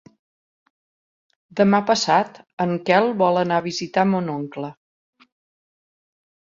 Demà 1.59 1.81
passat 1.91 2.41
en 2.67 2.73
Quel 2.89 3.13
vol 3.23 3.41
anar 3.45 3.63
a 3.63 3.67
visitar 3.69 4.09
mon 4.15 4.35
oncle. 4.41 4.73